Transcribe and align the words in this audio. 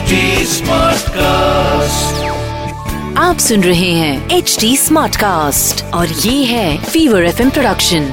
HD 0.00 0.18
Smartcast. 0.50 2.20
आप 3.18 3.38
सुन 3.38 3.64
रहे 3.64 3.90
हैं 3.94 4.12
एच 4.30 4.56
डी 4.60 4.70
स्मार्ट 4.76 5.16
कास्ट 5.16 5.82
और 5.94 6.14
ये 6.20 6.34
है 6.44 6.68
फीवर 6.84 7.26
एफ 7.26 7.42
प्रोडक्शन 7.50 8.06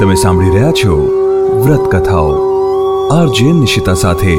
તમે 0.00 0.16
સાંભળી 0.16 0.50
રહ્યા 0.56 0.72
છો 0.74 0.96
વ્રત 1.60 1.86
કથાઓ 1.94 2.34
આરજે 3.12 3.46
નિશિતા 3.60 3.96
સાથે 4.02 4.34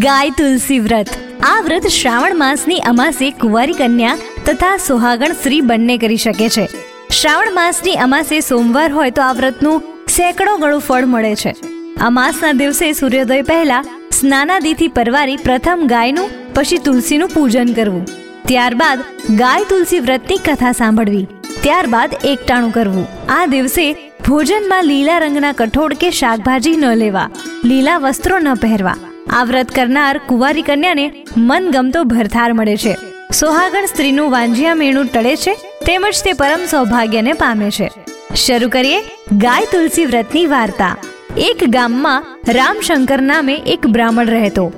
ગાય 0.00 0.38
તુલસી 0.38 0.80
વ્રત 0.80 1.20
આ 1.48 1.58
વ્રત 1.62 1.94
શ્રાવણ 1.98 2.40
માસની 2.40 2.80
અમાસે 2.88 3.26
કુંવારી 3.36 3.78
કન્યા 3.82 4.16
તથા 4.46 4.74
સુહાગણ 4.84 5.38
સ્ત્રી 5.38 5.62
બંને 5.68 6.00
કરી 6.00 6.22
શકે 6.22 6.48
છે 6.48 6.70
શ્રાવણ 7.12 7.54
માસની 7.54 8.00
અમાસે 8.02 8.36
સોમવાર 8.46 8.88
હોય 8.94 9.12
તો 9.12 9.24
આ 9.24 9.36
વ્રતનું 9.36 9.94
સેંકડો 10.12 10.58
ગણું 10.58 10.82
ફળ 10.82 11.12
મળે 11.12 11.38
છે 11.38 11.60
અમાસના 12.07 12.51
દિવસે 12.51 12.85
સૂર્યોદય 12.91 13.41
પહેલા 13.41 13.79
સ્નાનાદિથી 14.11 14.87
પરવારી 14.87 15.37
પ્રથમ 15.37 15.81
ગાયનું, 15.87 16.29
પછી 16.53 16.77
તુલસીનું 16.77 17.33
પૂજન 17.33 17.73
કરવું. 17.73 18.05
ત્યારબાદ 18.47 18.99
ગાય 19.41 19.63
તુલસી 19.63 19.99
વ્રતની 19.99 20.37
કથા 20.37 20.71
સાંભળવી. 20.71 21.27
ત્યારબાદ 21.63 22.15
એકટાણું 22.25 22.73
કરવું. 22.73 23.09
આ 23.29 23.45
દિવસે 23.45 23.85
ભોજનમાં 24.27 24.85
લીલા 24.85 25.19
રંગના 25.19 25.51
કઠોળ 25.51 25.93
કે 25.93 26.11
શાકભાજી 26.11 26.77
ન 26.77 26.85
લેવા, 27.03 27.29
લીલા 27.63 27.97
વસ્ત્રો 27.97 28.39
ન 28.39 28.49
પહેરવા. 28.53 28.97
આ 29.29 29.43
વ્રત 29.43 29.75
કરનાર 29.77 30.15
કુંવારી 30.29 30.61
કન્યાને 30.61 31.05
મનગમતો 31.37 32.03
ભરથાર 32.03 32.53
મળે 32.53 32.77
છે. 32.77 32.95
સોહાગણ 33.33 33.85
સ્ત્રીનું 33.85 34.31
વાંજિયા 34.31 34.73
મેણું 34.73 35.11
ટળે 35.13 35.35
છે, 35.35 35.53
તેમજ 35.85 36.23
તે 36.23 36.33
પરમ 36.33 36.65
સૌભાગ્યને 36.65 37.33
પામે 37.33 37.69
છે. 37.71 37.93
શરૂ 38.35 38.69
કરીએ 38.69 38.99
ગાય 39.45 39.71
તુલસી 39.71 40.05
વ્રતની 40.05 40.47
વાર્તા. 40.47 40.95
એક 41.37 41.63
ગામમાં 41.69 42.25
રામશંકર 42.47 43.21
નામે 43.21 43.55
એક 43.55 43.87
બ્રાહ્મણ 43.87 44.25
રહેતો. 44.25 44.69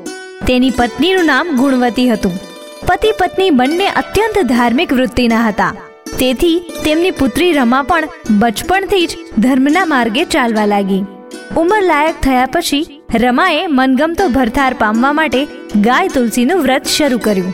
તેની 0.47 0.69
પત્નીનું 0.69 1.25
નામ 1.25 1.47
ગુણવતી 1.57 2.09
હતું. 2.09 2.39
પતિ 2.88 3.11
પત્ની 3.11 3.49
બંને 3.49 3.88
અત્યંત 3.88 4.45
ધાર્મિક 4.45 4.94
વૃત્તિના 4.94 5.47
હતા. 5.47 5.75
તેથી 6.19 6.59
તેમની 6.85 7.11
પુત્રી 7.11 7.52
રમા 7.52 7.81
પણ 7.81 8.07
બચપણથી 8.31 9.07
જ 9.07 9.17
ધર્મના 9.39 9.85
માર્ગે 9.85 10.23
ચાલવા 10.23 10.66
લાગી. 10.66 11.03
ઉંમર 11.57 11.81
લાયક 11.81 12.16
થયા 12.22 12.45
પછી 12.45 13.02
રમાએ 13.16 13.67
મનગમતો 13.67 14.27
ભરથાર 14.27 14.73
પામવા 14.73 15.13
માટે 15.13 15.45
ગાય 15.75 16.07
તુલસીનું 16.07 16.61
વ્રત 16.61 16.85
શરૂ 16.85 17.17
કર્યું. 17.17 17.53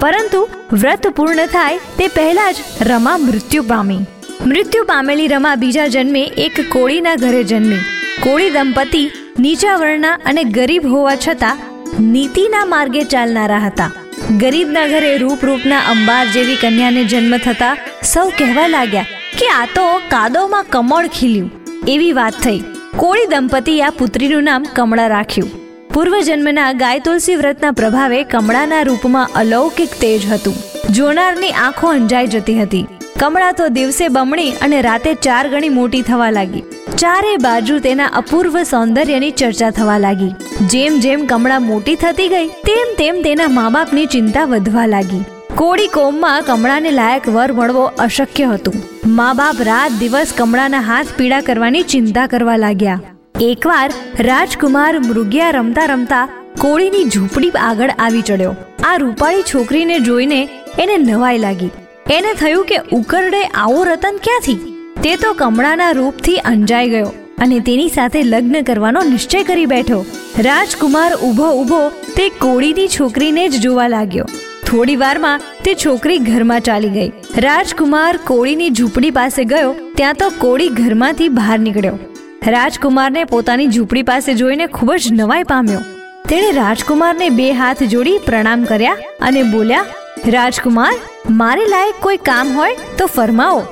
પરંતુ 0.00 0.48
વ્રત 0.72 1.06
પૂર્ણ 1.06 1.46
થાય 1.46 1.78
તે 1.78 2.08
પહેલા 2.08 2.52
જ 2.52 2.56
રમા 2.80 3.18
મૃત્યુ 3.18 3.62
પામી. 3.62 3.98
મૃત્યુ 4.46 4.84
પામેલી 4.84 5.26
રમા 5.26 5.54
બીજા 5.54 5.86
જન્મે 5.86 6.22
એક 6.22 6.72
કોળીના 6.72 7.14
ઘરે 7.14 7.44
જન્મી. 7.44 8.01
કોળી 8.20 8.50
દંપતી 8.50 9.12
નીચા 9.38 9.76
વર્ણના 9.76 10.18
અને 10.24 10.44
ગરીબ 10.44 10.86
હોવા 10.86 11.14
છતાં 11.14 11.56
નીતિના 12.00 12.64
માર્ગે 12.64 13.02
ચાલનારા 13.04 13.58
હતા. 13.58 13.90
ગરીબના 14.38 14.86
ઘરે 14.86 15.16
રૂપ 15.18 15.44
રૂપના 15.44 15.78
અંબાર 15.78 16.26
જેવી 16.26 16.56
કન્યાને 16.56 17.04
જન્મ 17.04 17.36
થતા 17.36 17.76
સૌ 18.02 18.28
કહેવા 18.28 18.66
લાગ્યા 18.66 19.04
કે 19.38 19.48
આ 19.48 19.66
તો 19.74 19.86
કાદવમાં 20.08 20.64
કમળ 20.64 21.06
ખીલ્યું. 21.06 21.50
એવી 21.88 22.12
વાત 22.12 22.32
થઈ. 22.32 22.60
કોળી 22.96 23.26
દંપતી 23.26 23.82
આ 23.82 23.90
પુત્રીનું 23.90 24.42
નામ 24.42 24.62
કમળા 24.62 25.06
રાખ્યું. 25.06 25.50
પૂર્વજન્મના 25.94 26.72
ગાય 26.72 26.98
તુલસી 26.98 27.36
વ્રતના 27.36 27.70
પ્રભાવે 27.70 28.24
કમળાના 28.24 28.82
રૂપમાં 28.82 29.28
અલૌકિક 29.34 29.90
તેજ 30.00 30.26
હતું. 30.32 30.54
જોનારની 30.92 31.50
આંખો 31.50 31.88
અંજાઈ 31.88 32.26
જતી 32.26 32.60
હતી. 32.60 32.86
કમળા 33.20 33.52
તો 33.52 33.68
દિવસે 33.68 34.08
બમણી 34.08 34.50
અને 34.50 34.82
રાતે 34.82 35.14
ચાર 35.14 35.48
ગણી 35.48 35.68
મોટી 35.68 36.02
થવા 36.02 36.30
લાગી. 36.30 36.64
ચારે 36.98 37.36
બાજુ 37.36 37.78
તેના 37.78 38.06
અપૂર્વ 38.06 38.62
સૌંદર્યની 38.62 39.30
ચર્ચા 39.30 39.70
થવા 39.70 39.98
લાગી. 39.98 40.34
જેમ 40.66 40.98
જેમ 40.98 41.26
કમળા 41.26 41.58
મોટી 41.58 41.94
થતી 41.94 42.28
ગઈ, 42.28 42.48
તેમ 42.48 42.94
તેમ 42.98 43.22
તેના 43.22 43.48
મા 43.48 43.70
બાપની 43.70 44.06
ચિંતા 44.06 44.44
વધવા 44.44 44.86
લાગી. 44.86 45.24
કોળી 45.56 45.86
કોમમાં 45.86 46.42
કમળાને 46.42 46.90
લાયક 46.90 47.28
વર 47.28 47.52
મળવો 47.52 47.84
અશક્ય 47.98 48.44
હતું. 48.44 48.74
મા 49.06 49.32
બાપ 49.32 49.56
રાત 49.60 49.92
દિવસ 49.92 50.34
કમળાના 50.36 50.80
હાથ 50.80 51.06
પીડા 51.16 51.40
કરવાની 51.40 51.82
ચિંતા 51.82 52.26
કરવા 52.26 52.56
લાગ્યા. 52.56 53.00
એકવાર 53.40 53.90
રાજકુમાર 54.20 54.98
મૃગિયા 54.98 55.50
રમતા 55.50 55.84
રમતા 55.84 56.28
કોળીની 56.58 57.04
ઝૂંપડી 57.04 57.50
આગળ 57.50 57.90
આવી 57.98 58.22
ચડ્યો. 58.22 58.56
આ 58.84 58.96
રૂપાળી 58.96 59.42
છોકરીને 59.42 59.98
જોઈને 59.98 60.48
એને 60.78 60.98
નવાઈ 60.98 61.38
લાગી. 61.38 61.70
એને 62.10 62.34
થયું 62.34 62.64
કે 62.64 62.76
ઉકરડે 62.92 63.42
આવો 63.42 63.84
રતન 63.84 64.16
ક્યાંથી? 64.22 64.71
તે 65.04 65.12
તો 65.16 65.32
કમળાના 65.34 65.92
રૂપથી 65.92 66.36
અંજાઈ 66.36 66.90
ગયો 66.90 67.06
અને 67.38 67.60
તેની 67.60 67.88
સાથે 67.88 68.18
લગ્ન 68.22 68.62
કરવાનો 68.62 69.00
નિશ્ચય 69.02 69.42
કરી 69.42 69.66
બેઠો. 69.66 70.04
રાજકુમાર 70.38 71.14
ઊભો 71.14 71.48
ઊભો 71.52 71.80
તે 72.16 72.28
કોળીની 72.28 72.88
છોકરીને 72.88 73.48
જ 73.48 73.60
જોવા 73.60 73.88
લાગ્યો. 73.88 74.26
થોડી 74.66 74.96
વારમાં 74.96 75.40
તે 75.64 75.74
છોકરી 75.74 76.18
ઘરમાં 76.18 76.60
ચાલી 76.60 76.88
ગઈ. 76.88 77.08
રાજકુમાર 77.38 78.16
કોળીની 78.16 78.70
ઝૂંપડી 78.70 79.10
પાસે 79.10 79.44
ગયો, 79.44 79.74
ત્યાં 79.96 80.14
તો 80.14 80.30
કોળી 80.38 80.68
ઘરમાંથી 80.68 81.28
બહાર 81.28 81.58
નીકળ્યો. 81.58 81.98
રાજકુમારને 82.46 83.24
પોતાની 83.24 83.68
ઝૂંપડી 83.68 84.02
પાસે 84.02 84.32
જોઈને 84.34 84.66
ખૂબ 84.66 84.94
જ 84.94 85.12
નવાઈ 85.12 85.42
પામ્યો. 85.42 85.84
તેણે 86.28 86.50
રાજકુમારને 86.52 87.28
બે 87.30 87.52
હાથ 87.52 87.82
જોડી 87.82 88.18
પ્રણામ 88.26 88.64
કર્યા 88.64 88.96
અને 89.20 89.42
બોલ્યા, 89.42 89.84
રાજકુમાર, 90.26 90.96
મારે 91.30 91.66
લાયક 91.68 91.94
કોઈ 92.00 92.16
કામ 92.16 92.56
હોય 92.56 92.76
તો 92.98 93.06
ફરમાવો. 93.06 93.62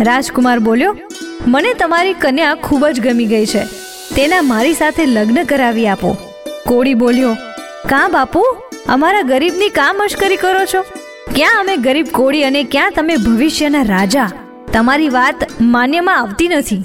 રાજકુમાર 0.00 0.58
બોલ્યો, 0.58 0.96
મને 1.46 1.74
તમારી 1.74 2.14
કન્યા 2.14 2.54
ખૂબ 2.54 2.86
જ 2.86 3.00
ગમી 3.00 3.26
ગઈ 3.26 3.46
છે. 3.46 3.64
તેના 4.14 4.42
મારી 4.42 4.74
સાથે 4.74 5.06
લગ્ન 5.06 5.44
કરાવી 5.44 5.86
આપો. 5.86 6.16
કોળી 6.66 6.94
બોલ્યો, 6.94 7.34
કાં 7.88 8.12
બાપુ? 8.12 8.46
અમારા 8.88 9.22
ગરીબની 9.22 9.68
કાં 9.68 9.96
મશ્કરી 9.96 10.36
કરો 10.36 10.64
છો? 10.74 10.80
ક્યાં 11.34 11.60
અમે 11.60 11.76
ગરીબ 11.76 12.06
કોળી 12.06 12.44
અને 12.44 12.64
ક્યાં 12.64 12.92
તમે 12.96 13.16
ભવિષ્યના 13.16 13.82
રાજા? 13.82 14.30
તમારી 14.72 15.08
વાત 15.08 15.34
માન્યમાં 15.60 16.18
આવતી 16.18 16.48
નથી. 16.48 16.84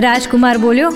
રાજકુમાર 0.00 0.58
બોલ્યો, 0.58 0.90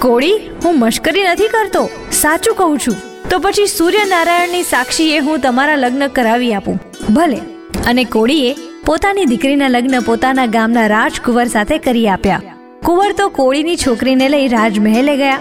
કોળી, 0.00 0.40
હું 0.64 0.78
મશ્કરી 0.78 1.22
નથી 1.22 1.48
કરતો. 1.48 1.88
સાચું 2.12 2.54
કહું 2.54 2.78
છું. 2.78 2.94
તો 3.30 3.38
પછી 3.38 3.66
સૂર્યનારાયણની 3.66 4.62
સાક્ષીએ 4.62 5.18
હું 5.18 5.38
તમારા 5.38 5.74
લગ્ન 5.74 6.08
કરાવી 6.08 6.54
આપું. 6.54 6.80
ભલે. 7.14 7.38
અને 7.86 8.04
કોળીએ 8.04 8.56
પોતાની 8.86 9.24
દીકરીના 9.24 9.68
લગ્ન 9.68 10.00
પોતાના 10.00 10.46
ગામના 10.46 10.86
રાજકુંવર 10.86 11.46
સાથે 11.46 11.78
કરી 11.78 12.08
આપ્યા. 12.08 12.42
કુંવર 12.84 13.12
તો 13.12 13.28
કોળીની 13.28 13.76
છોકરીને 13.76 14.28
લઈ 14.28 14.48
રાજમહેલે 14.48 15.16
ગયા. 15.16 15.40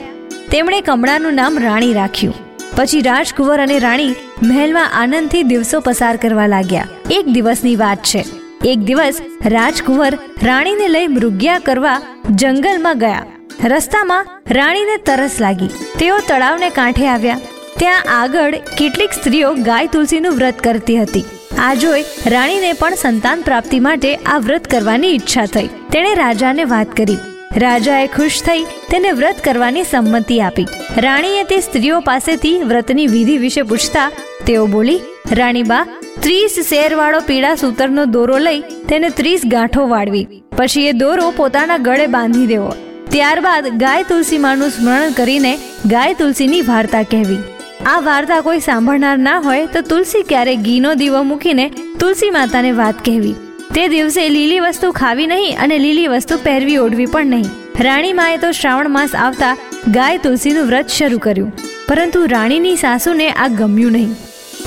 તેમણે 0.52 0.82
કમળાનું 0.82 1.34
નામ 1.34 1.60
રાણી 1.60 1.94
રાખ્યું. 1.94 2.34
પછી 2.76 3.02
રાજકુંવર 3.02 3.60
અને 3.60 3.80
રાણી 3.80 4.16
મહેલમાં 4.44 4.92
આનંદથી 4.94 5.44
દિવસો 5.44 5.80
પસાર 5.80 6.18
કરવા 6.18 6.48
લાગ્યા. 6.48 6.88
એક 7.12 7.26
દિવસની 7.26 7.76
વાત 7.76 7.98
છે. 7.98 8.26
એક 8.66 8.80
દિવસ 8.80 9.22
રાજકુંવર 9.46 10.18
રાણીને 10.44 10.88
લઈ 10.88 11.08
મૃગ્યા 11.08 11.60
કરવા 11.60 12.02
જંગલમાં 12.30 13.00
ગયા. 13.00 13.26
રસ્તામાં 13.64 14.28
રાણીને 14.50 14.98
તરસ 14.98 15.42
લાગી. 15.42 15.70
તેઓ 16.00 16.18
તળાવને 16.18 16.70
કાંઠે 16.70 17.08
આવ્યા. 17.08 17.40
ત્યાં 17.80 18.22
આગળ 18.22 18.56
કેટલીક 18.56 19.12
સ્ત્રીઓ 19.12 19.54
ગાય 19.54 19.88
તુલસીનું 19.88 20.34
વ્રત 20.34 20.60
કરતી 20.60 20.98
હતી. 20.98 21.26
આ 21.60 21.74
જોઈ 21.74 22.04
રાણીને 22.28 22.74
પણ 22.74 22.96
સંતાન 22.96 23.42
પ્રાપ્તિ 23.42 23.80
માટે 23.80 24.16
આ 24.16 24.38
વ્રત 24.38 24.68
કરવાની 24.68 25.08
ઈચ્છા 25.08 25.46
થઈ. 25.46 25.68
તેણે 25.68 26.16
રાજાને 26.16 26.64
વાત 26.64 26.96
કરી. 26.98 27.18
રાજાએ 27.58 28.08
ખુશ 28.08 28.42
થઈ 28.42 28.64
તેને 28.64 29.12
વ્રત 29.12 29.36
કરવાની 29.44 29.84
સંમતિ 29.84 30.42
આપી. 30.42 30.68
રાણીએ 30.98 31.44
તે 31.44 31.60
સ્ત્રીઓ 31.60 32.00
પાસેથી 32.00 32.58
વ્રતની 32.64 33.08
વિધિ 33.08 33.38
વિશે 33.38 33.62
પૂછતા 33.62 34.12
તેઓ 34.48 34.66
બોલી, 34.66 35.00
રાણીબા, 35.32 35.88
ત્રીસ 36.20 36.56
શેરવાળો 36.70 37.20
પીળા 37.20 37.56
સૂતરનો 37.56 38.06
દોરો 38.06 38.38
લઈ 38.38 38.60
તેને 38.60 39.10
ત્રીસ 39.10 39.42
ગાંઠો 39.46 39.88
વાળવી. 39.88 40.44
પછી 40.58 40.88
એ 40.88 40.92
દોરો 40.92 41.34
પોતાના 41.38 41.78
ગળે 41.78 42.08
બાંધી 42.08 42.48
દેવો. 42.48 42.76
ત્યારબાદ 43.10 43.68
ગાય 43.68 44.04
તુલસી 44.04 44.38
માનું 44.38 44.70
સ્મરણ 44.70 45.12
કરીને 45.12 45.58
ગાય 45.86 46.14
તુલસીની 46.14 46.62
વાર્તા 46.62 47.04
કહેવી. 47.04 47.38
આ 47.86 48.00
વાર્તા 48.00 48.42
કોઈ 48.42 48.60
સાંભળનાર 48.60 49.18
ના 49.18 49.40
હોય 49.40 49.66
તો 49.66 49.82
તુલસી 49.82 50.24
ક્યારે 50.24 50.56
ઘીનો 50.56 50.94
દીવો 50.94 51.24
મૂકીને 51.24 51.72
તુલસી 52.00 52.30
માતાને 52.30 52.72
વાત 52.72 53.06
કહેવી. 53.06 53.36
તે 53.74 53.88
દિવસે 53.88 54.30
લીલી 54.30 54.60
વસ્તુ 54.60 54.92
ખાવી 54.92 55.28
નહીં 55.28 55.58
અને 55.60 55.78
લીલી 55.78 56.08
વસ્તુ 56.08 56.38
પહેરવી 56.44 56.78
ઓઢવી 56.78 57.06
પણ 57.06 57.26
નહીં. 57.26 57.46
રાણી 57.80 58.14
માએ 58.14 58.38
તો 58.38 58.52
શ્રાવણ 58.52 58.90
માસ 58.90 59.16
આવતા 59.16 59.58
ગાય 59.88 60.18
તુલસીનું 60.18 60.68
વ્રત 60.68 60.88
શરૂ 60.88 61.18
કર્યું. 61.18 61.54
પરંતુ 61.88 62.26
રાણીની 62.26 62.76
સાસુને 62.76 63.30
આ 63.30 63.48
ગમ્યું 63.48 63.92
નહીં. 63.92 64.14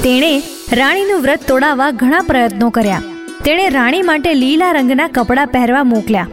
તેણે 0.03 0.43
રાણીનું 0.73 1.21
વ્રત 1.21 1.41
તોડાવવા 1.49 1.91
ઘણા 1.91 2.21
પ્રયત્નો 2.21 2.71
કર્યા. 2.71 3.03
તેણે 3.45 3.69
રાણી 3.69 4.03
માટે 4.03 4.35
લીલા 4.35 4.73
રંગના 4.73 5.09
કપડાં 5.09 5.47
પહેરવા 5.47 5.85
મોકલ્યા. 5.85 6.29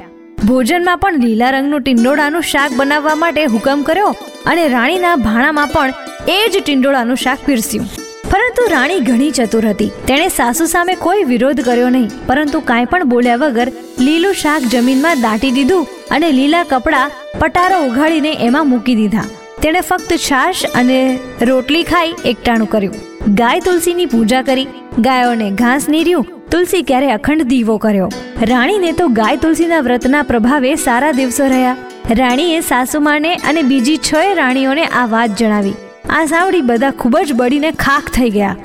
ભોજનમાં 0.46 0.98
પણ 0.98 1.20
લીલા 1.20 1.50
રંગનું 1.50 1.82
ટિંડોળાનું 1.82 2.42
શાક 2.42 2.72
બનાવવા 2.72 3.16
માટે 3.16 3.46
હુકમ 3.46 3.82
કર્યો 3.82 4.16
અને 4.46 4.68
રાણીના 4.68 5.16
ભાણામાં 5.16 5.68
પણ 5.68 5.94
એ 6.28 6.50
જ 6.54 6.64
ટિંડોળાનું 6.66 7.16
શાક 7.16 7.38
પીરસ્યું. 7.46 7.88
પરંતુ 8.32 8.72
રાણી 8.72 9.00
ઘણી 9.00 9.32
ચતુર 9.32 9.68
હતી. 9.68 9.92
તેણે 10.08 10.28
સાસુ 10.28 10.66
સામે 10.66 10.96
કોઈ 10.96 11.24
વિરોધ 11.24 11.62
કર્યો 11.62 11.90
નહીં. 11.90 12.10
પરંતુ 12.28 12.60
કાંઈ 12.60 12.86
પણ 12.86 13.04
બોલ્યા 13.04 13.36
વગર 13.36 13.72
લીલું 14.00 14.34
શાક 14.34 14.62
જમીનમાં 14.62 15.22
દાટી 15.22 15.52
દીધું 15.52 15.88
અને 16.12 16.32
લીલા 16.32 16.64
કપડાં 16.64 17.12
પટારો 17.40 17.84
ઉઘાડીને 17.84 18.32
એમાં 18.32 18.70
મૂકી 18.70 18.96
દીધા. 18.96 19.24
તેણે 19.62 19.82
ફક્ત 19.82 20.14
છાશ 20.14 20.66
અને 20.76 21.20
રોટલી 21.42 21.84
ખાઈ 21.84 22.14
એકટાણું 22.26 22.70
કર્યું. 22.70 22.96
ગાય 23.36 23.60
તુલસીની 23.60 24.06
પૂજા 24.06 24.42
કરી. 24.42 24.68
ગાયોને 25.00 25.52
ઘાસ 25.52 25.90
નીર્યું. 25.90 26.26
તુલસી 26.52 26.82
ક્યારે 26.82 27.12
અખંડ 27.12 27.42
દીવો 27.42 27.78
કર્યો. 27.78 28.10
રાણીને 28.42 28.92
તો 28.92 29.08
ગાય 29.08 29.36
તુલસીના 29.36 29.80
વ્રતના 29.80 30.22
પ્રભાવે 30.22 30.76
સારા 30.76 31.12
દિવસો 31.12 31.44
રહ્યા. 31.44 31.76
રાણીએ 32.10 32.60
સાસુમાને 32.60 33.36
અને 33.36 33.62
બીજી 33.62 33.98
છ 33.98 34.14
રાણીઓને 34.14 34.86
આ 34.86 35.06
વાત 35.06 35.38
જણાવી. 35.38 35.74
આ 36.12 36.26
સાંભળી 36.26 36.62
બધા 36.62 36.92
ખૂબ 36.92 37.18
જ 37.18 37.34
બળીને 37.34 37.72
ખાખ 37.72 38.10
થઈ 38.10 38.30
ગયા. 38.30 38.56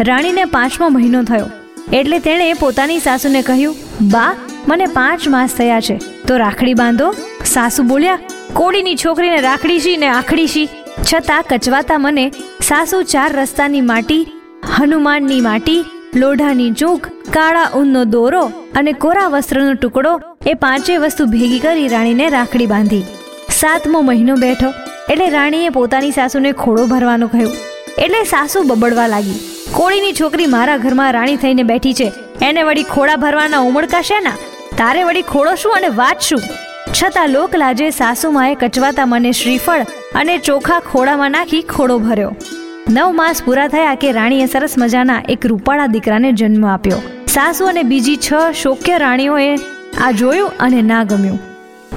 રાણીને 0.00 0.44
પાંચમો 0.44 0.88
મહિનો 0.88 1.22
થયો. 1.22 1.46
એટલે 1.92 2.18
તેણે 2.18 2.54
પોતાની 2.54 2.98
સાસુને 2.98 3.42
કહ્યું, 3.42 3.76
બા, 4.00 4.34
મને 4.68 4.86
પાંચ 4.86 5.28
માસ 5.28 5.54
થયા 5.54 5.80
છે. 5.80 6.00
તો 6.26 6.36
રાખડી 6.36 6.74
બાંધો. 6.74 7.14
સાસુ 7.44 7.82
બોલ્યા 7.82 8.18
કોળીની 8.52 8.96
છોકરીને 8.96 9.40
રાખડી 9.40 9.80
છી 9.80 9.96
ને 9.96 10.06
આખડી 10.06 10.46
છી 10.46 10.68
છતાં 11.12 11.44
કચવાતા 11.48 11.98
મને 11.98 12.32
સાસુ 12.62 13.02
ચાર 13.02 13.32
રસ્તાની 13.32 13.80
માટી, 13.80 14.26
હનુમાનની 14.76 15.40
માટી, 15.40 15.84
લોઢાની 16.16 16.72
ચૂંક, 16.72 17.06
કાળા 17.06 17.70
ઊનનો 17.76 18.04
દોરો 18.04 18.42
અને 18.76 18.92
કોરા 18.92 19.28
વસ્ત્રનો 19.28 19.74
ટુકડો 19.74 20.20
એ 20.46 20.54
પાંચેય 20.54 20.98
વસ્તુ 20.98 21.24
ભેગી 21.24 21.58
કરી 21.58 21.88
રાણીને 21.88 22.28
રાખડી 22.28 22.66
બાંધી. 22.66 23.02
સાતમો 23.50 24.00
મહિનો 24.00 24.36
બેઠો. 24.36 24.72
એટલે 25.10 25.28
રાણીએ 25.28 25.68
પોતાની 25.68 26.10
સાસુને 26.10 26.52
ખોળો 26.52 26.86
ભરવાનું 26.86 27.30
કહ્યું. 27.30 27.52
એટલે 27.98 28.24
સાસુ 28.24 28.62
બબડવા 28.62 29.06
લાગી. 29.06 29.40
કોળીની 29.72 30.12
છોકરી 30.12 30.46
મારા 30.46 30.76
ઘરમાં 30.76 31.12
રાણી 31.12 31.36
થઈને 31.36 31.62
બેઠી 31.62 31.94
છે. 31.94 32.12
એને 32.42 32.62
વળી 32.62 32.82
ખોળા 32.82 33.16
ભરવાના 33.16 33.58
ઉમળકા 33.58 34.00
શેના 34.00 34.30
તારે 34.78 35.02
વળી 35.04 35.22
ખોળો 35.22 35.54
શું 35.54 35.74
અને 35.76 35.88
વાત 35.88 36.20
શું? 36.20 36.40
છતાં 37.02 37.28
લોકલાજે 37.28 37.90
સાસુમાએ 37.90 38.54
કચવાતા 38.54 39.06
મને 39.06 39.32
શ્રીફળ 39.32 39.82
અને 40.14 40.38
ચોખા 40.38 40.80
ખોળામાં 40.80 41.30
નાખી 41.30 41.62
ખોડો 41.62 41.98
ભર્યો. 41.98 42.36
નવ 42.88 43.12
માસ 43.12 43.42
પૂરા 43.42 43.68
થયા 43.68 43.94
કે 43.94 44.12
રાણીએ 44.12 44.46
સરસ 44.46 44.74
મજાના 44.78 45.22
એક 45.28 45.46
રૂપાળા 45.46 45.86
દીકરાને 45.86 46.32
જન્મ 46.32 46.66
આપ્યો. 46.66 47.02
સાસુ 47.26 47.64
અને 47.66 47.82
બીજી 47.82 48.16
છ 48.16 48.32
શોક્ય 48.62 48.98
રાણીઓએ 48.98 49.56
આ 50.00 50.10
જોયું 50.10 50.50
અને 50.60 50.82
ના 50.82 51.04
ગમ્યું. 51.04 51.38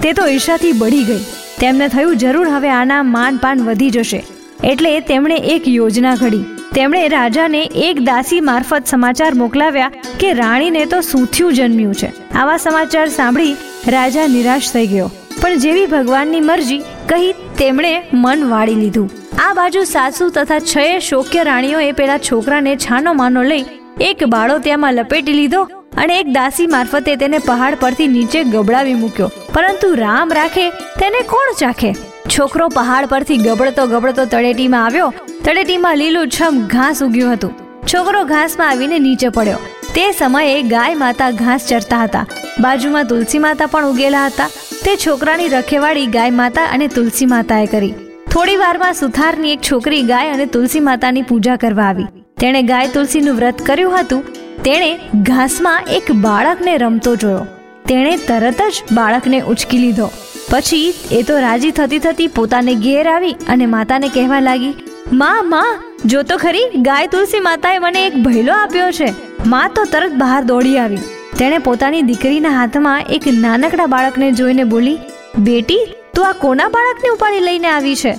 તે 0.01 0.13
તો 0.13 0.27
ઈર્ષાથી 0.27 0.71
બળી 0.71 1.03
ગઈ. 1.03 1.25
તેમને 1.63 1.87
થયું 1.87 2.17
જરૂર 2.17 2.49
હવે 2.49 2.69
આના 2.69 3.03
માનપાન 3.03 3.61
વધી 3.61 3.89
જશે. 3.89 4.23
એટલે 4.63 4.99
તેમણે 4.99 5.35
એક 5.35 5.67
યોજના 5.67 6.15
ઘડી. 6.15 6.43
તેમણે 6.75 7.07
રાજાને 7.07 7.61
એક 7.75 7.99
દાસી 7.99 8.41
મારફત 8.41 8.85
સમાચાર 8.85 9.33
મોકલાવ્યા 9.33 9.91
કે 10.19 10.33
રાણીને 10.33 10.85
તો 10.85 11.01
સૂથ્યું 11.01 11.53
જન્મ્યું 11.53 11.93
છે. 11.93 12.31
આવા 12.31 12.57
સમાચાર 12.57 13.09
સાંભળી 13.09 13.55
રાજા 13.87 14.27
નિરાશ 14.27 14.71
થઈ 14.71 14.87
ગયો. 14.87 15.11
પણ 15.41 15.57
જેવી 15.57 15.85
ભગવાનની 15.85 16.39
મરજી 16.39 16.77
કહી 17.09 17.31
તેમણે 17.31 18.03
મન 18.13 18.49
વાળી 18.49 18.75
લીધું. 18.75 19.09
આ 19.49 19.53
બાજુ 19.53 19.83
સાસુ 19.83 20.29
તથા 20.29 20.59
છએ 20.59 20.99
શોક્ય 20.99 21.43
રાણીઓએ 21.43 21.91
પેલા 21.91 22.17
છોકરાને 22.17 22.75
છાનો 22.75 23.13
માનો 23.13 23.43
લઈ 23.43 23.65
એક 24.01 24.23
બાળો 24.23 24.57
ત્યાંમાં 24.57 24.93
લપેટી 24.93 25.33
લીધો 25.33 25.69
અને 25.97 26.19
એક 26.19 26.27
દાસી 26.27 26.67
મારફતે 26.67 27.15
તેને 27.15 27.37
પહાડ 27.37 27.75
પરથી 27.75 28.07
નીચે 28.07 28.43
ગબડાવી 28.43 28.93
મૂક્યો. 28.93 29.31
પરંતુ 29.53 29.93
રામ 29.93 30.33
રાખે, 30.33 30.69
તેને 30.69 31.21
કોણ 31.21 31.53
ચાખે? 31.59 31.93
છોકરો 32.39 32.67
પહાડ 32.67 33.05
પરથી 33.05 33.37
ગબડતો 33.37 33.87
ગબડતો 33.87 34.25
તળેટીમાં 34.25 34.85
આવ્યો. 34.85 35.13
તળેટીમાં 35.45 35.97
લીલું 35.97 36.27
છમ 36.27 36.67
ઘાસ 36.67 37.03
ઉગ્યું 37.03 37.33
હતું. 37.33 37.51
છોકરો 37.93 38.23
ઘાસમાં 38.23 38.69
આવીને 38.69 38.99
નીચે 38.99 39.29
પડ્યો. 39.29 39.57
તે 39.95 40.11
સમયે 40.11 40.61
ગાય 40.63 40.95
માતા 40.95 41.31
ઘાસ 41.31 41.67
ચરતા 41.67 42.03
હતા. 42.03 42.25
બાજુમાં 42.59 43.05
તુલસી 43.05 43.39
માતા 43.39 43.65
પણ 43.65 43.85
ઉગેલા 43.85 44.25
હતા. 44.25 44.47
તે 44.85 44.95
છોકરાની 44.95 45.47
રખેવાળી 45.47 46.05
ગાય 46.05 46.29
માતા 46.29 46.63
અને 46.63 46.87
તુલસી 46.87 47.25
માતાએ 47.25 47.65
કરી. 47.65 47.93
થોડી 48.31 48.55
વારમાં 48.55 48.93
સુથારની 48.93 49.53
એક 49.53 49.59
છોકરી 49.71 50.01
ગાય 50.01 50.29
અને 50.29 50.45
તુલસી 50.45 50.79
માતાની 50.79 51.21
પૂજા 51.21 51.55
કરવા 51.55 51.83
આવી. 51.83 52.03
તેણે 52.39 52.61
ગાય 52.61 52.87
તુલસીનું 52.87 53.35
વ્રત 53.35 53.61
કર્યું 53.61 53.99
હતું. 53.99 54.23
તેણે 54.65 54.99
ઘાસમાં 55.23 55.89
એક 55.91 56.11
બાળકને 56.11 56.73
રમતો 56.77 57.15
જોયો. 57.15 57.45
તેણે 57.87 58.17
તરત 58.17 58.61
જ 58.71 58.95
બાળકને 58.95 59.39
ઉચકી 59.41 59.77
લીધો. 59.77 60.07
પછી 60.51 60.93
એ 61.11 61.21
તો 61.21 61.39
રાજી 61.39 61.71
થતી 61.71 61.99
થતી 61.99 62.27
પોતાને 62.27 62.75
ઘેર 62.75 63.07
આવી 63.07 63.35
અને 63.49 63.65
માતાને 63.65 64.07
કહેવા 64.07 64.39
લાગી, 64.39 64.73
માં 65.13 65.49
માં, 65.49 65.83
જો 66.05 66.21
તો 66.23 66.37
ખરી 66.37 66.69
ગાય 66.81 67.07
તુલસી 67.07 67.39
માતાએ 67.39 67.79
મને 67.79 68.05
એક 68.05 68.15
ભૈલો 68.15 68.53
આપ્યો 68.53 68.91
છે. 68.91 69.09
માં 69.45 69.69
તો 69.75 69.85
તરત 69.91 70.13
બહાર 70.13 70.43
દોડી 70.43 70.77
આવી. 70.77 70.97
તેણે 71.39 71.57
પોતાની 71.57 72.01
દીકરીના 72.01 72.49
હાથમાં 72.49 73.01
એક 73.09 73.27
નાનકડા 73.27 73.85
બાળકને 73.85 74.31
જોઈને 74.31 74.63
બોલી, 74.63 74.99
બેટી, 75.37 75.81
તું 76.15 76.27
આ 76.27 76.31
કોના 76.31 76.69
બાળકને 76.69 77.09
ઉપાડી 77.09 77.39
લઈને 77.39 77.67
આવી 77.67 77.95
છે? 77.95 78.13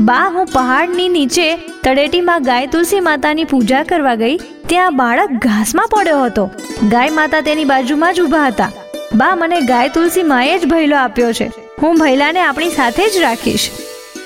બા, 0.00 0.30
હું 0.34 0.46
પહાડની 0.46 1.08
નીચે 1.08 1.56
તળેટીમાં 1.84 2.42
ગાય 2.42 2.66
તુલસી 2.66 3.00
માતાની 3.00 3.44
પૂજા 3.44 3.82
કરવા 3.82 4.14
ગઈ 4.14 4.38
ત્યાં 4.68 4.96
બાળક 4.96 5.30
ઘાસમાં 5.30 5.88
પડ્યો 5.88 6.24
હતો. 6.24 6.50
ગાય 6.88 7.10
માતા 7.10 7.40
તેની 7.40 7.64
બાજુમાં 7.64 8.14
જ 8.14 8.20
ઊભા 8.20 8.46
હતા. 8.46 8.70
બા 9.14 9.36
મને 9.36 9.60
ગાય 9.60 9.88
તુલસી 9.88 10.22
માએ 10.22 10.58
જ 10.58 10.66
ભૈલો 10.66 10.96
આપ્યો 10.96 11.32
છે. 11.32 11.52
હું 11.82 11.98
ભૈલાને 11.98 12.40
આપણી 12.40 12.68
સાથે 12.68 13.08
જ 13.08 13.18
રાખીશ. 13.18 13.70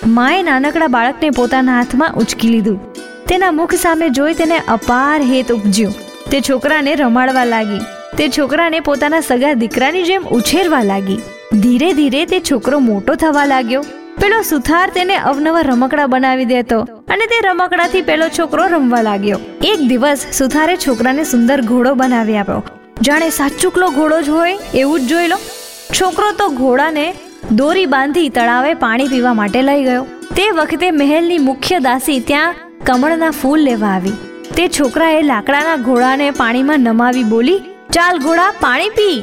માએ 0.07 0.43
નાનકડા 0.43 0.87
બાળકને 0.87 1.31
પોતાના 1.31 1.77
હાથમાં 1.77 2.13
ઉચકી 2.13 2.49
લીધું. 2.49 2.93
તેના 3.29 3.53
મુખ 3.53 3.75
સામે 3.75 4.09
જોઈ 4.09 4.35
તેને 4.35 4.59
અપાર 4.69 5.23
હેત 5.23 5.53
ઉપજ્યું. 5.53 5.95
તે 6.31 6.41
છોકરાને 6.41 6.95
રમાડવા 6.95 7.45
લાગી. 7.45 7.81
તે 8.17 8.29
છોકરાને 8.29 8.81
પોતાના 8.81 9.21
સગા 9.21 9.53
દીકરાની 9.53 10.03
જેમ 10.03 10.23
ઉછેરવા 10.23 10.83
લાગી. 10.83 11.21
ધીરે 11.53 11.93
ધીરે 11.93 12.27
તે 12.27 12.41
છોકરો 12.41 12.79
મોટો 12.79 13.15
થવા 13.15 13.45
લાગ્યો. 13.45 13.85
પેલો 14.23 14.37
સુથાર 14.49 14.89
તેને 14.97 15.15
અવનવા 15.31 15.63
રમકડા 15.69 16.11
બનાવી 16.13 16.49
દેતો 16.51 16.77
અને 17.13 17.25
તે 17.31 17.39
રમકડાથી 17.47 18.03
પેલો 18.11 18.27
છોકરો 18.37 18.65
રમવા 18.75 19.01
લાગ્યો. 19.07 19.39
એક 19.71 19.81
દિવસ 19.91 20.21
સુથારે 20.39 20.75
છોકરાને 20.85 21.23
સુંદર 21.31 21.57
ઘોડો 21.71 21.93
બનાવી 22.01 22.37
આપ્યો. 22.43 22.61
જાણે 23.07 23.29
સાચુકલો 23.39 23.89
ઘોડો 23.97 24.19
જ 24.27 24.29
હોય 24.37 24.55
એવું 24.83 25.01
જ 25.01 25.11
જોઈ 25.13 25.33
લો. 25.33 25.39
છોકરો 25.99 26.29
તો 26.41 26.49
ઘોડાને 26.61 27.07
દોરી 27.61 27.91
બાંધી 27.97 28.29
તળાવે 28.29 28.71
પાણી 28.85 29.11
પીવા 29.15 29.35
માટે 29.41 29.61
લઈ 29.69 29.83
ગયો. 29.89 30.07
તે 30.37 30.47
વખતે 30.61 30.89
મહેલની 31.01 31.43
મુખ્ય 31.49 31.83
દાસી 31.89 32.21
ત્યાં 32.31 32.63
કમળના 32.87 33.35
ફૂલ 33.43 33.69
લેવા 33.71 33.93
આવી. 33.97 34.17
તે 34.57 34.71
છોકરાએ 34.81 35.21
લાકડાના 35.33 35.77
ઘોડાને 35.91 36.27
પાણીમાં 36.41 36.89
નમાવી 36.89 37.29
બોલી, 37.35 37.61
ચાલ 37.91 38.25
ઘોડા, 38.27 38.51
પાણી 38.65 38.97
પી. 38.99 39.21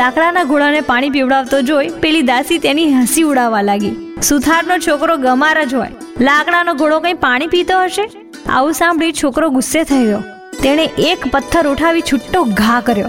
લાકડાના 0.00 0.48
ઘોડાને 0.54 0.88
પાણી 0.92 1.14
પીવડાવતો 1.18 1.66
જોઈ 1.68 1.92
પેલી 2.06 2.30
દાસી 2.32 2.64
તેની 2.68 2.90
હસી 2.94 3.30
ઉડાવવા 3.32 3.68
લાગી. 3.72 3.98
સુથારનો 4.22 4.78
છોકરો 4.78 5.16
ગમાર 5.16 5.64
જ 5.64 5.74
હોય. 5.74 5.88
લાકડાનો 6.20 6.74
ઘોડો 6.74 7.00
કંઈ 7.00 7.12
પાણી 7.12 7.46
પીતો 7.46 7.80
હશે? 7.80 8.10
આવું 8.50 8.72
સાંભળી 8.72 9.12
છોકરો 9.12 9.50
ગુસ્સે 9.50 9.84
થઈ 9.84 10.04
ગયો. 10.04 10.20
તેણે 10.62 10.84
એક 10.98 11.26
પથ્થર 11.32 11.68
ઉઠાવી 11.68 12.00
છૂટો 12.00 12.44
ઘા 12.44 12.80
કર્યો. 12.80 13.06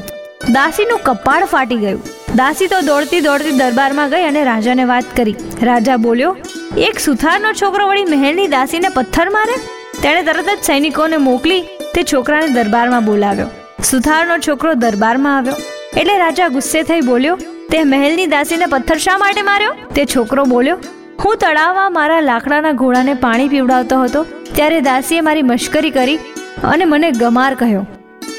દાસીનું 0.49 0.99
કપાળ 0.99 1.45
ફાટી 1.45 1.75
ગયું. 1.75 2.03
દાસી 2.35 2.67
તો 2.67 2.81
દોડતી 2.81 3.19
દોડતી 3.19 3.51
દરબારમાં 3.51 4.09
ગઈ 4.09 4.23
અને 4.23 4.43
રાજાને 4.43 4.83
વાત 4.83 5.03
કરી. 5.15 5.35
રાજા 5.61 5.97
બોલ્યો, 5.97 6.37
એક 6.77 6.99
સુથારનો 6.99 7.53
છોકરો 7.53 7.87
વળી 7.87 8.03
મહેલની 8.03 8.47
દાસીને 8.47 8.89
પથ્થર 8.89 9.29
મારે? 9.29 9.55
તેણે 10.01 10.23
તરત 10.23 10.45
જ 10.45 10.63
સૈનિકોને 10.63 11.17
મોકલી 11.17 11.61
તે 11.95 12.03
છોકરાને 12.13 12.47
દરબારમાં 12.47 13.05
બોલાવ્યો. 13.05 13.47
સુથારનો 13.83 14.37
છોકરો 14.37 14.73
દરબારમાં 14.73 15.37
આવ્યો. 15.37 15.55
એટલે 15.99 16.17
રાજા 16.17 16.47
ગુસ્સે 16.47 16.83
થઈ 16.83 17.01
બોલ્યો, 17.01 17.35
તે 17.71 17.83
મહેલની 17.83 18.25
દાસીને 18.27 18.65
પથ્થર 18.65 18.97
શા 18.97 19.17
માટે 19.17 19.41
માર્યો? 19.41 19.73
તે 19.95 20.05
છોકરો 20.05 20.45
બોલ્યો 20.45 20.77
હું 21.19 21.37
તળાવમાં 21.37 21.93
મારા 21.93 22.21
લાકડાના 22.21 22.73
ઘોડાને 22.73 23.13
પાણી 23.15 23.47
પીવડાવતો 23.47 23.97
હતો, 24.01 24.21
ત્યારે 24.55 24.79
દાસીએ 24.81 25.21
મારી 25.21 25.41
મશ્કરી 25.41 25.89
કરી 25.89 26.19
અને 26.63 26.85
મને 26.85 27.09
ગમાર 27.11 27.53
કહ્યો, 27.55 27.83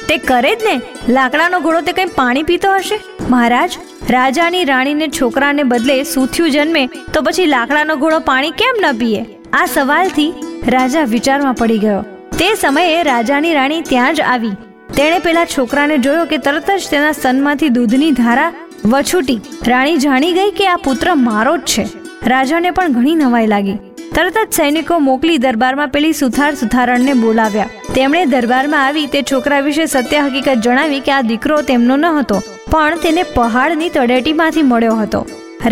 તે 0.08 0.16
કરે 0.28 0.52
જ 0.54 0.68
ને? 0.68 0.74
લાકડાનો 1.08 1.60
ઘોડો 1.60 1.80
તે 1.80 1.92
કંઈ 1.92 2.14
પાણી 2.14 2.42
પીતો 2.42 2.72
હશે? 2.72 2.98
મહારાજ, 3.30 3.78
રાજાની 4.10 4.64
રાણીને 4.64 5.06
છોકરાને 5.20 5.62
બદલે 5.62 5.96
સૂથ્યું 6.04 6.50
જન્મે 6.50 6.84
તો 7.14 7.22
પછી 7.22 7.46
લાકડાનો 7.46 7.96
ઘોડો 7.96 8.20
પાણી 8.24 8.58
કેમ 8.62 8.82
ન 8.82 8.98
પીએ? 8.98 9.22
આ 9.52 9.66
સવાલથી 9.66 10.30
રાજા 10.68 11.08
વિચારમાં 11.14 11.54
પડી 11.54 11.78
ગયો. 11.78 12.04
તે 12.38 12.52
સમયે 12.60 13.02
રાજાની 13.02 13.54
રાણી 13.54 13.82
ત્યાં 13.88 14.14
જ 14.14 14.28
આવી. 14.34 14.54
તેણે 14.96 15.18
પેલા 15.18 15.48
છોકરાને 15.52 15.96
જોયો 15.98 16.24
કે 16.24 16.38
તરત 16.38 16.70
જ 16.72 16.90
તેના 16.90 17.18
સનમાંથી 17.22 17.74
દૂધની 17.76 18.12
ધારા 18.12 18.52
વછૂટી. 18.84 19.40
રાણી 19.66 19.96
જાણી 19.98 20.32
ગઈ 20.32 20.50
કે 20.58 20.66
આ 20.68 20.80
પુત્ર 20.84 21.14
મારો 21.20 21.54
જ 21.56 21.70
છે. 21.72 21.84
રાજાને 22.32 22.70
પણ 22.76 22.94
ઘણી 22.96 23.14
નવાઈ 23.14 23.48
લાગી. 23.52 23.76
તરત 24.16 24.36
જ 24.36 24.56
સૈનિકો 24.56 24.96
મોકલી 25.08 25.40
દરબારમાં 25.44 25.90
પેલી 25.94 26.12
સુથાર 26.20 26.52
સુથારણને 26.60 27.14
બોલાવ્યા. 27.22 27.72
તેમણે 27.96 28.22
દરબારમાં 28.26 28.84
આવી 28.84 29.10
તે 29.14 29.22
છોકરા 29.30 29.60
વિશે 29.66 29.86
સત્ય 29.86 30.22
હકીકત 30.26 30.62
જણાવી 30.66 31.02
કે 31.08 31.14
આ 31.16 31.20
દીકરો 31.30 31.60
તેમનો 31.70 31.96
ન 31.96 32.06
હતો, 32.18 32.38
પણ 32.72 33.02
તેને 33.04 33.22
પહાડની 33.36 33.92
તળેટીમાંથી 33.96 34.66
મળ્યો 34.72 34.96
હતો. 35.02 35.22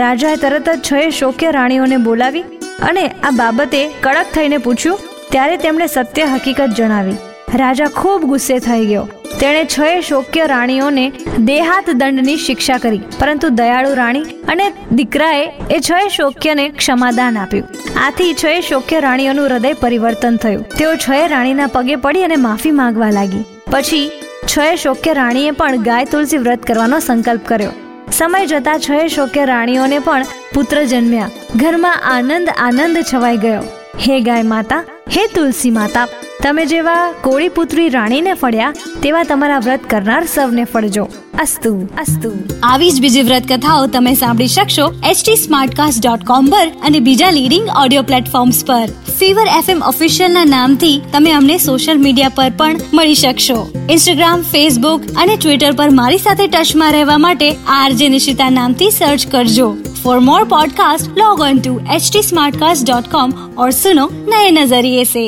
રાજાએ 0.02 0.36
તરત 0.36 0.68
જ 0.68 0.78
છ 0.88 1.18
શોક્ય 1.20 1.56
રાણીઓને 1.58 1.98
બોલાવી 2.06 2.46
અને 2.90 3.04
આ 3.08 3.36
બાબતે 3.40 3.80
કડક 4.04 4.28
થઈને 4.36 4.58
પૂછ્યું, 4.68 5.02
ત્યારે 5.32 5.62
તેમણે 5.66 5.92
સત્ય 5.96 6.32
હકીકત 6.34 6.80
જણાવી. 6.80 7.20
રાજા 7.60 7.90
ખૂબ 7.96 8.22
ગુસ્સે 8.30 8.58
થઈ 8.58 8.86
ગયો. 8.86 9.04
તેણે 9.40 9.64
છ 9.64 9.78
શોક્ય 10.08 10.46
રાણીઓને 10.46 11.04
દેહાત 11.48 11.90
દંડની 12.00 12.36
શિક્ષા 12.36 12.78
કરી, 12.78 13.02
પરંતુ 13.20 13.48
દયાળુ 13.60 13.94
રાણી 13.94 14.36
અને 14.52 14.66
દીકરાએ 14.92 15.44
એ 15.70 15.80
છ 15.80 15.90
શોક્યને 16.16 16.64
ક્ષમાદાન 16.68 17.38
આપ્યું. 17.38 17.68
આથી 18.06 18.32
છ 18.34 18.64
શોક્ય 18.68 19.00
રાણીઓનું 19.00 19.48
હૃદય 19.48 19.72
પરિવર્તન 19.82 20.36
થયું. 20.36 20.64
તેઓ 20.78 20.94
છ 20.96 21.08
રાણીના 21.34 21.66
પગે 21.66 21.96
પડી 21.96 22.24
અને 22.28 22.36
માફી 22.46 22.74
માંગવા 22.80 23.10
લાગી. 23.18 23.44
પછી 23.70 24.08
છ 24.46 24.58
શોક્ય 24.84 25.18
રાણીએ 25.20 25.50
પણ 25.60 25.86
ગાય 25.90 26.04
તુલસી 26.04 26.42
વ્રત 26.46 26.66
કરવાનો 26.70 26.98
સંકલ્પ 27.08 27.46
કર્યો. 27.46 27.76
સમય 28.12 28.46
જતા 28.46 28.78
છ 28.78 28.90
શોક્ય 29.08 29.44
રાણીઓને 29.44 29.98
પણ 29.98 30.24
પુત્ર 30.54 30.82
જન્મ્યા. 30.84 31.30
ઘરમાં 31.56 32.02
આનંદ 32.16 32.48
આનંદ 32.58 33.04
છવાઈ 33.14 33.36
ગયો. 33.36 33.62
હે 34.04 34.20
ગાય 34.20 34.42
માતા, 34.42 34.82
હે 35.16 35.22
તુલસી 35.34 35.70
માતા 35.70 36.06
તમે 36.43 36.65
જેવા 36.65 37.13
કોળી 37.21 37.49
પુત્રી 37.49 37.89
રાણીને 37.89 38.33
ફળ્યા 38.33 38.73
તેવા 39.03 39.23
તમારા 39.23 39.59
વ્રત 39.59 39.87
કરનાર 39.89 40.23
સૌને 40.25 40.63
ફળજો 40.63 41.05
અસ્તુ 41.39 41.71
અસ્તુ 41.99 42.31
આવી 42.63 42.91
જ 42.91 43.01
બીજી 43.01 43.21
વ્રત 43.21 43.49
કથાઓ 43.51 43.87
તમે 43.87 44.13
સાંભળી 44.13 44.47
શકશો 44.47 44.85
એચટી 45.09 45.35
સ્માર્ટકાસ્ટ 45.35 46.03
ડોટ 46.03 46.23
કોમ 46.23 46.47
પર 46.47 46.67
અને 46.87 46.99
બીજા 46.99 47.31
લીડિંગ 47.31 47.67
ઓડિયો 47.83 48.03
પ્લેટફોર્મ્સ 48.03 48.61
પર 48.65 48.87
ફીવર 49.19 49.47
એફએમ 49.57 49.83
ઓફિશિયલ 49.83 50.31
ના 50.31 50.45
નામથી 50.45 50.93
તમે 51.13 51.31
અમને 51.31 51.57
સોશિયલ 51.57 52.01
મીડિયા 52.01 52.29
પર 52.29 52.49
પણ 52.57 52.81
મળી 52.93 53.15
શકશો 53.15 53.59
ઇન્સ્ટાગ્રામ 53.89 54.47
ફેસબુક 54.51 55.09
અને 55.17 55.35
ટ્વિટર 55.35 55.73
પર 55.73 55.89
મારી 55.89 56.17
સાથે 56.17 56.47
ટચમાં 56.47 56.91
રહેવા 56.91 57.17
માટે 57.17 57.49
આરજે 57.79 58.07
નિશિતા 58.09 58.49
નામથી 58.49 58.91
સર્ચ 58.91 59.27
કરજો 59.31 59.69
for 60.03 60.19
more 60.19 60.41
podcast 60.45 61.17
log 61.17 61.41
on 61.41 61.61
to 61.61 61.73
htsmartcast.com 61.97 63.37
और 63.57 63.71
सुनो 63.73 64.07
नए 64.27 64.49
नजरिए 64.51 65.03
से 65.03 65.27